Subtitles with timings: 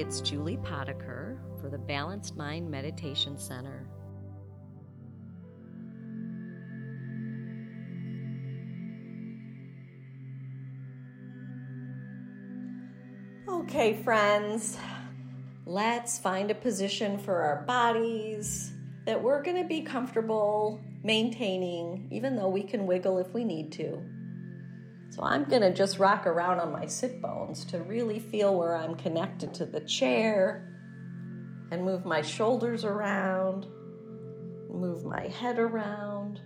[0.00, 3.88] it's Julie Potiker for the Balanced Mind Meditation Center.
[13.48, 14.76] Okay, friends,
[15.64, 18.72] let's find a position for our bodies
[19.06, 23.72] that we're going to be comfortable maintaining, even though we can wiggle if we need
[23.72, 24.02] to.
[25.16, 28.76] So I'm going to just rock around on my sit bones to really feel where
[28.76, 30.78] I'm connected to the chair
[31.70, 33.66] and move my shoulders around,
[34.68, 36.42] move my head around.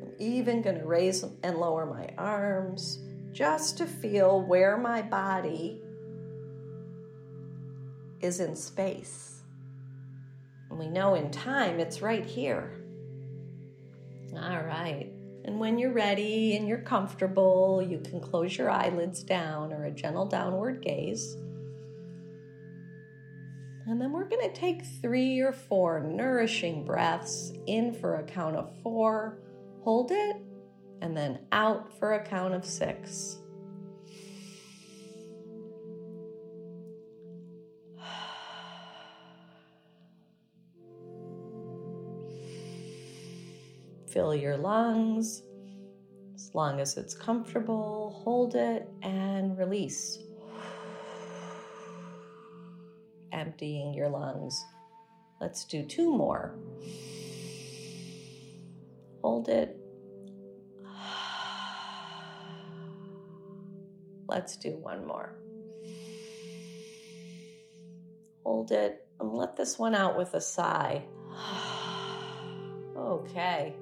[0.00, 2.98] I'm even going to raise and lower my arms
[3.30, 5.82] just to feel where my body
[8.22, 9.42] is in space.
[10.70, 12.82] And we know in time it's right here.
[14.34, 15.09] All right.
[15.44, 19.90] And when you're ready and you're comfortable, you can close your eyelids down or a
[19.90, 21.36] gentle downward gaze.
[23.86, 28.54] And then we're going to take three or four nourishing breaths in for a count
[28.54, 29.40] of four,
[29.82, 30.36] hold it,
[31.00, 33.39] and then out for a count of six.
[44.12, 45.44] Fill your lungs
[46.34, 48.20] as long as it's comfortable.
[48.24, 50.18] Hold it and release.
[53.32, 54.60] Emptying your lungs.
[55.40, 56.58] Let's do two more.
[59.22, 59.76] Hold it.
[64.28, 65.36] Let's do one more.
[68.44, 71.04] Hold it and let this one out with a sigh.
[72.96, 73.74] Okay.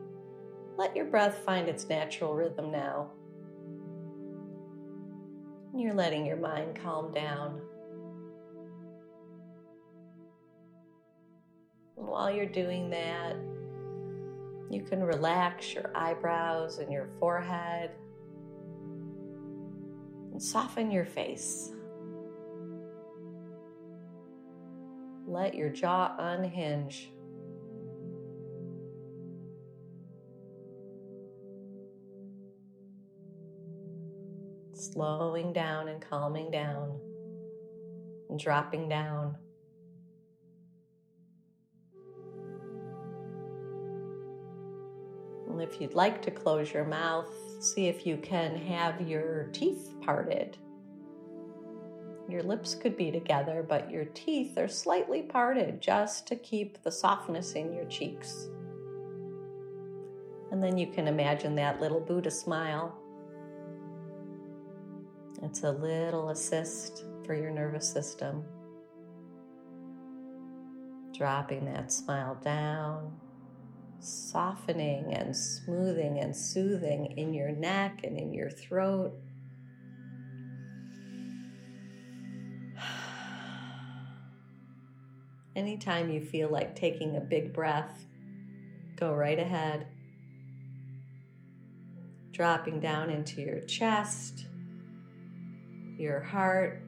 [0.79, 3.11] Let your breath find its natural rhythm now.
[5.75, 7.61] You're letting your mind calm down.
[11.97, 13.35] While you're doing that,
[14.71, 17.91] you can relax your eyebrows and your forehead
[20.31, 21.73] and soften your face.
[25.27, 27.11] Let your jaw unhinge.
[34.79, 36.99] Slowing down and calming down
[38.31, 39.37] and dropping down.
[45.49, 47.29] And if you'd like to close your mouth,
[47.61, 50.57] see if you can have your teeth parted.
[52.29, 56.93] Your lips could be together, but your teeth are slightly parted just to keep the
[56.93, 58.49] softness in your cheeks.
[60.51, 62.97] And then you can imagine that little Buddha smile
[65.43, 68.45] it's a little assist for your nervous system.
[71.17, 73.17] Dropping that smile down,
[74.01, 79.13] softening and smoothing and soothing in your neck and in your throat.
[85.57, 88.07] Anytime you feel like taking a big breath,
[88.97, 89.87] go right ahead.
[92.33, 94.47] Dropping down into your chest
[95.99, 96.83] your heart.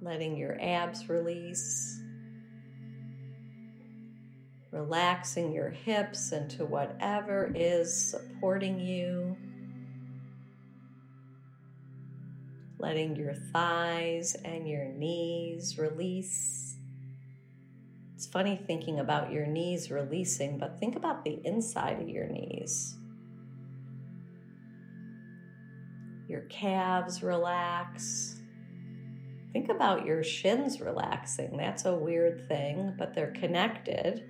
[0.00, 2.00] Letting your abs release.
[4.72, 9.36] Relaxing your hips into whatever is supporting you.
[12.78, 16.76] Letting your thighs and your knees release.
[18.32, 22.96] Funny thinking about your knees releasing, but think about the inside of your knees.
[26.28, 28.40] Your calves relax.
[29.52, 31.58] Think about your shins relaxing.
[31.58, 34.24] That's a weird thing, but they're connected.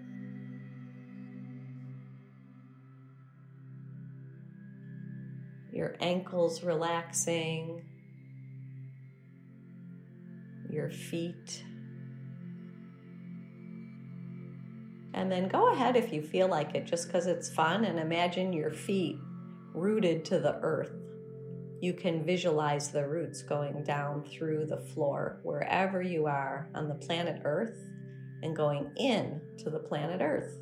[5.71, 7.85] Your ankles relaxing.
[10.69, 11.63] Your feet
[15.15, 18.53] And then go ahead if you feel like it, just because it's fun, and imagine
[18.53, 19.19] your feet
[19.75, 20.93] rooted to the earth.
[21.83, 26.95] You can visualize the roots going down through the floor wherever you are on the
[26.95, 27.77] planet Earth
[28.43, 30.61] and going in to the planet Earth.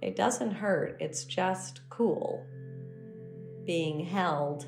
[0.00, 2.46] It doesn't hurt, it's just cool
[3.64, 4.66] being held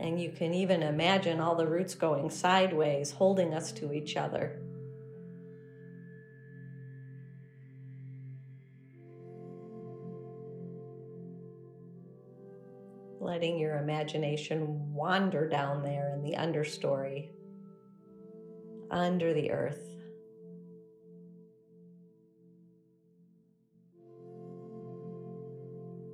[0.00, 4.60] And you can even imagine all the roots going sideways, holding us to each other.
[13.20, 17.28] Letting your imagination wander down there in the understory,
[18.90, 19.80] under the earth.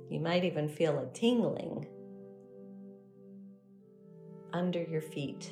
[0.09, 1.87] You might even feel a tingling
[4.53, 5.51] under your feet.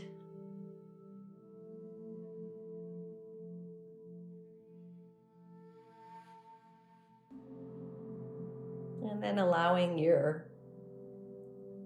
[9.09, 10.49] And then allowing your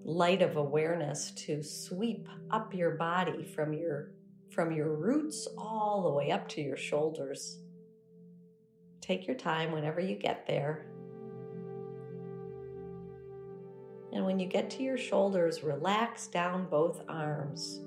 [0.04, 4.10] light of awareness to sweep up your body from your
[4.50, 7.58] from your roots all the way up to your shoulders.
[9.00, 10.86] Take your time whenever you get there.
[14.14, 17.80] And when you get to your shoulders, relax down both arms.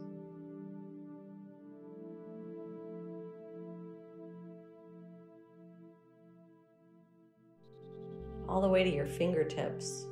[8.50, 10.06] All the way to your fingertips.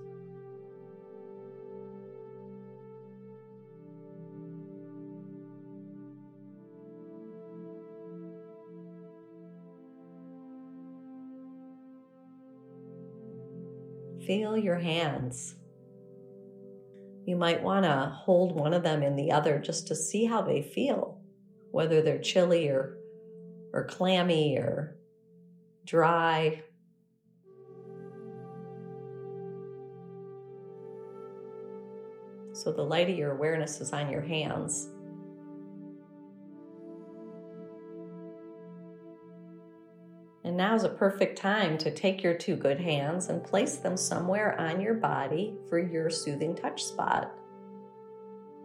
[14.25, 15.55] Feel your hands.
[17.25, 20.43] You might want to hold one of them in the other just to see how
[20.43, 21.19] they feel,
[21.71, 22.97] whether they're chilly or,
[23.73, 24.95] or clammy or
[25.85, 26.61] dry.
[32.53, 34.89] So the light of your awareness is on your hands.
[40.45, 43.97] And now is a perfect time to take your two good hands and place them
[43.97, 47.33] somewhere on your body for your soothing touch spot.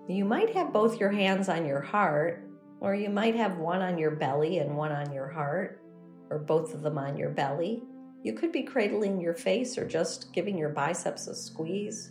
[0.07, 2.47] You might have both your hands on your heart,
[2.81, 5.81] or you might have one on your belly and one on your heart,
[6.29, 7.83] or both of them on your belly.
[8.23, 12.11] You could be cradling your face or just giving your biceps a squeeze.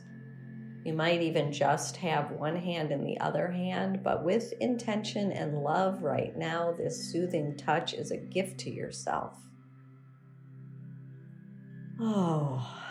[0.83, 5.61] You might even just have one hand in the other hand, but with intention and
[5.61, 9.35] love right now, this soothing touch is a gift to yourself.
[11.99, 12.75] Oh.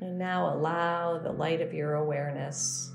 [0.00, 2.92] And now allow the light of your awareness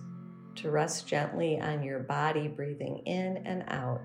[0.58, 4.02] to rest gently on your body, breathing in and out.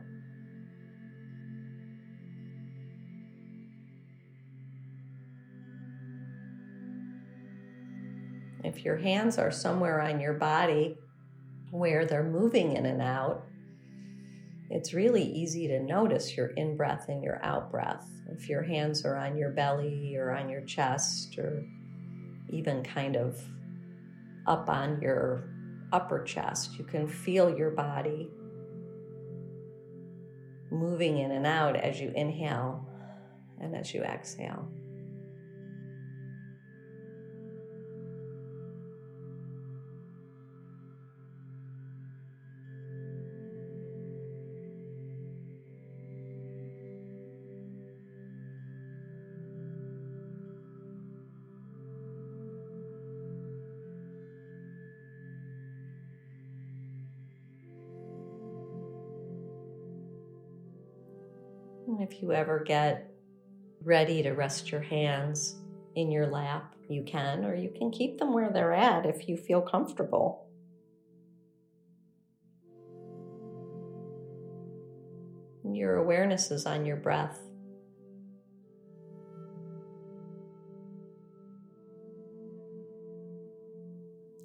[8.65, 10.97] If your hands are somewhere on your body,
[11.75, 13.45] where they're moving in and out,
[14.71, 18.07] it's really easy to notice your in breath and your out breath.
[18.31, 21.65] If your hands are on your belly or on your chest or
[22.49, 23.43] even kind of
[24.47, 25.51] up on your
[25.93, 28.31] upper chest, you can feel your body
[30.71, 32.87] moving in and out as you inhale
[33.61, 34.69] and as you exhale.
[62.15, 63.11] If you ever get
[63.83, 65.57] ready to rest your hands
[65.95, 69.37] in your lap, you can, or you can keep them where they're at if you
[69.37, 70.47] feel comfortable.
[75.65, 77.41] Your awareness is on your breath.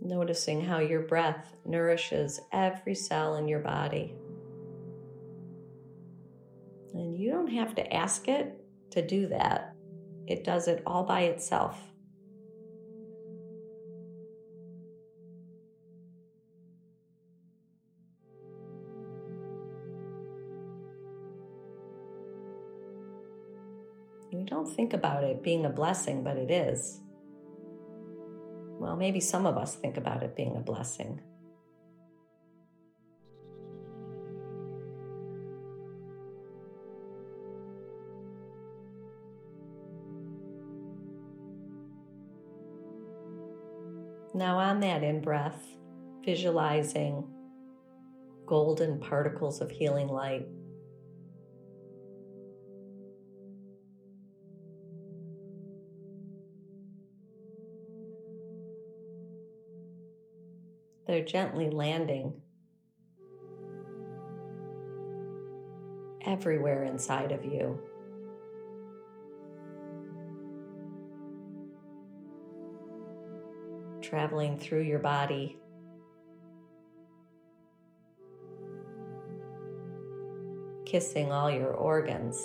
[0.01, 4.15] Noticing how your breath nourishes every cell in your body.
[6.99, 8.59] And you don't have to ask it
[8.91, 9.73] to do that,
[10.27, 11.79] it does it all by itself.
[24.31, 26.99] You don't think about it being a blessing, but it is.
[28.77, 31.21] Well, maybe some of us think about it being a blessing.
[44.39, 45.61] Now, on that in breath,
[46.23, 47.27] visualizing
[48.45, 50.47] golden particles of healing light.
[61.05, 62.31] They're gently landing
[66.21, 67.77] everywhere inside of you.
[74.09, 75.55] Traveling through your body.
[80.87, 82.41] Kissing all your organs,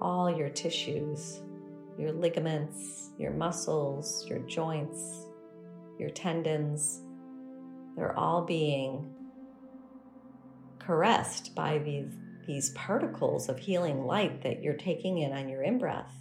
[0.00, 1.42] all your tissues,
[1.98, 5.26] your ligaments, your muscles, your joints,
[5.98, 7.02] your tendons.
[7.96, 9.12] They're all being
[10.78, 12.12] caressed by these,
[12.46, 16.14] these particles of healing light that you're taking in on your in breath.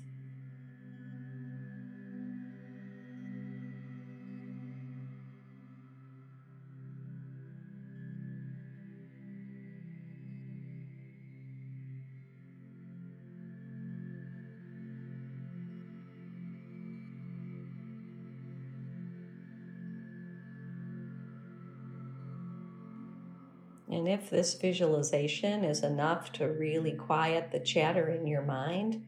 [24.06, 29.04] And if this visualization is enough to really quiet the chatter in your mind,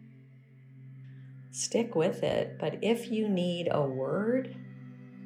[1.51, 2.58] stick with it.
[2.60, 4.56] But if you need a word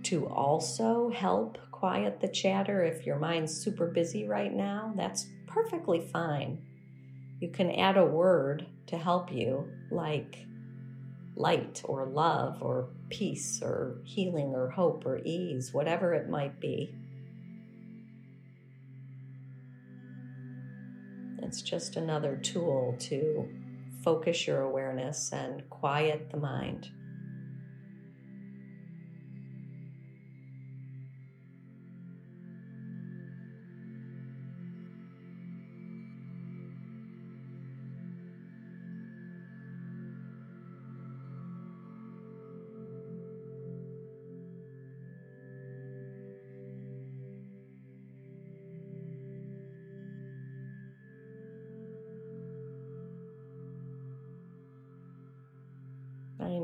[0.03, 6.01] to also help quiet the chatter, if your mind's super busy right now, that's perfectly
[6.01, 6.61] fine.
[7.39, 10.37] You can add a word to help you, like
[11.37, 16.93] light or love or peace or healing or hope or ease, whatever it might be.
[21.51, 23.45] It's just another tool to
[24.05, 26.91] focus your awareness and quiet the mind.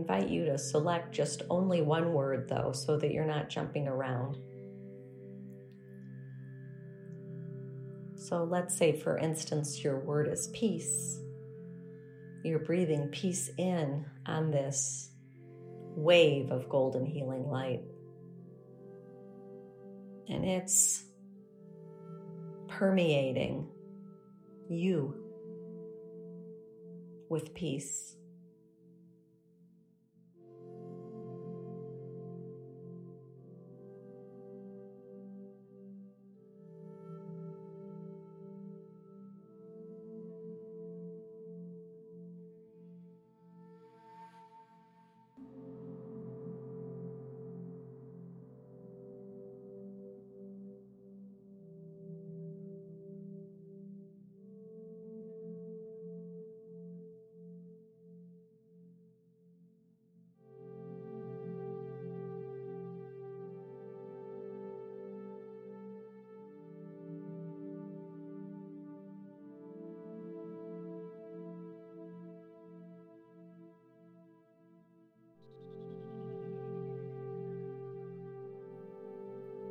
[0.10, 4.38] Invite you to select just only one word, though, so that you're not jumping around.
[8.16, 11.20] So let's say, for instance, your word is peace.
[12.44, 15.10] You're breathing peace in on this
[15.96, 17.82] wave of golden healing light.
[20.30, 21.04] And it's
[22.70, 23.68] permeating
[24.70, 25.16] you
[27.30, 28.17] with peace.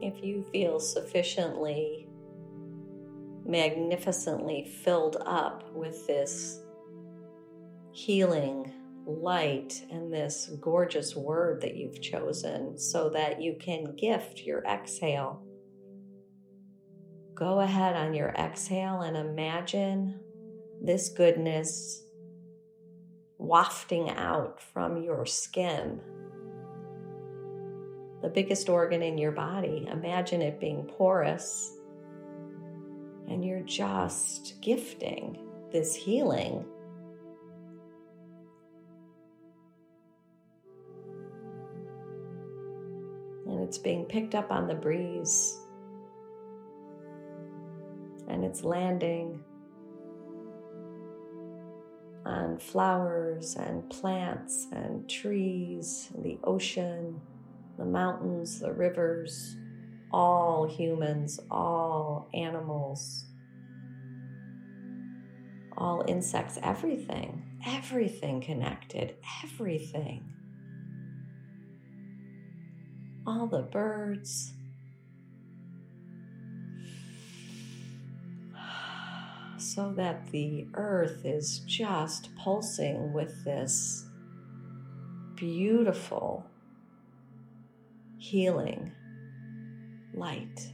[0.06, 2.06] If you feel sufficiently
[3.44, 6.60] magnificently filled up with this
[7.92, 8.72] healing
[9.06, 15.42] light and this gorgeous word that you've chosen so that you can gift your exhale.
[17.34, 20.18] Go ahead on your exhale and imagine
[20.82, 22.02] this goodness
[23.38, 26.00] wafting out from your skin
[28.26, 29.86] the biggest organ in your body.
[29.88, 31.72] Imagine it being porous.
[33.28, 35.38] And you're just gifting
[35.70, 36.64] this healing.
[43.46, 45.60] And it's being picked up on the breeze.
[48.26, 49.38] And it's landing
[52.24, 57.20] on flowers and plants and trees, and the ocean
[57.76, 59.56] the mountains, the rivers,
[60.12, 63.26] all humans, all animals,
[65.76, 70.24] all insects, everything, everything connected, everything.
[73.26, 74.52] All the birds.
[79.58, 84.06] So that the earth is just pulsing with this
[85.34, 86.44] beautiful
[88.26, 88.90] healing
[90.12, 90.72] light.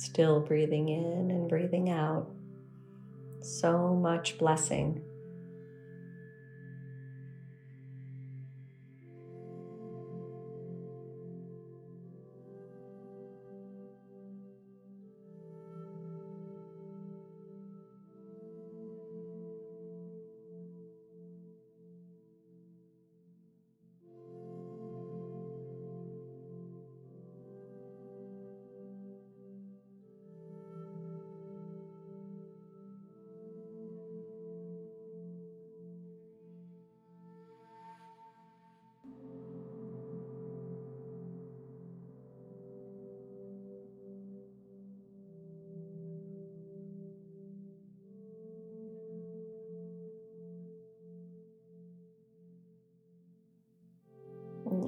[0.00, 2.26] Still breathing in and breathing out.
[3.42, 5.02] So much blessing.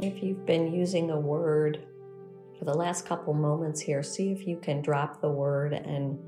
[0.02, 1.86] If you've been using a word
[2.58, 6.18] for the last couple moments here, see if you can drop the word and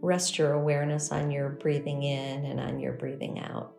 [0.00, 3.72] rest your awareness on your breathing in and on your breathing out.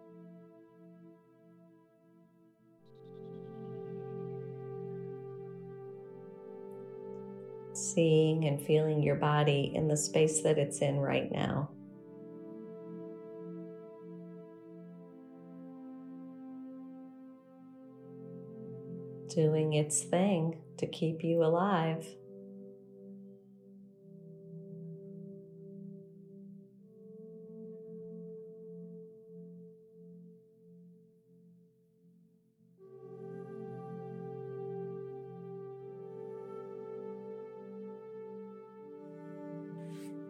[7.71, 11.69] Seeing and feeling your body in the space that it's in right now.
[19.29, 22.05] Doing its thing to keep you alive.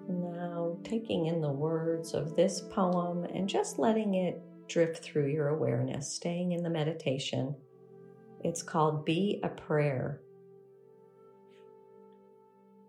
[0.10, 5.50] Now, taking in the words of this poem and just letting it drift through your
[5.50, 7.56] awareness, staying in the meditation.
[8.44, 10.22] It's called Be a Prayer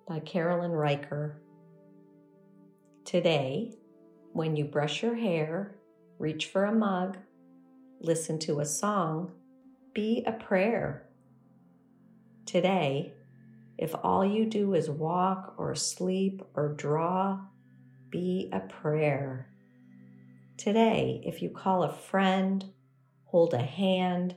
[0.07, 1.41] by Carolyn Riker.
[3.07, 3.73] Today,
[4.35, 5.75] when you brush your hair,
[6.19, 7.17] reach for a mug,
[7.99, 9.33] listen to a song,
[9.95, 11.09] be a prayer.
[12.45, 13.15] Today,
[13.79, 17.41] if all you do is walk or sleep or draw,
[18.11, 19.49] be a prayer.
[20.59, 22.67] Today, if you call a friend,
[23.25, 24.37] hold a hand,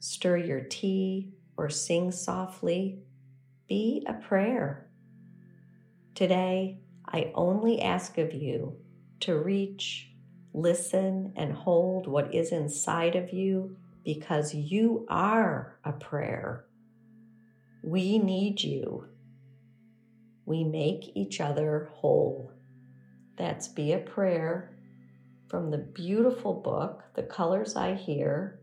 [0.00, 3.00] stir your tea, or sing softly,
[3.68, 4.88] be a prayer.
[6.14, 8.76] Today, I only ask of you
[9.20, 10.10] to reach,
[10.54, 16.64] listen, and hold what is inside of you because you are a prayer.
[17.82, 19.06] We need you.
[20.46, 22.52] We make each other whole.
[23.36, 24.74] That's Be a Prayer
[25.48, 28.57] from the beautiful book, The Colors I Hear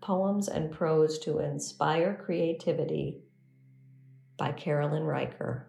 [0.00, 3.22] Poems and Prose to Inspire Creativity
[4.38, 5.66] by Carolyn Riker.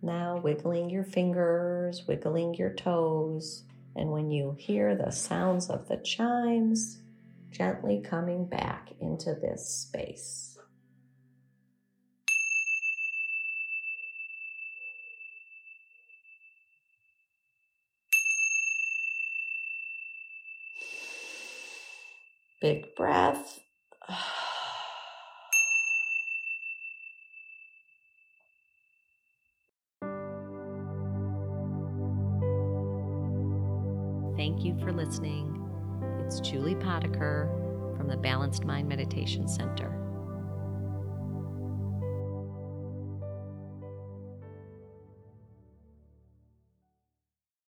[0.00, 5.98] Now, wiggling your fingers, wiggling your toes, and when you hear the sounds of the
[5.98, 7.02] chimes,
[7.50, 10.51] gently coming back into this space.
[22.62, 23.58] Big breath.
[34.36, 35.58] Thank you for listening.
[36.20, 40.01] It's Julie Potiker from the Balanced Mind Meditation Center.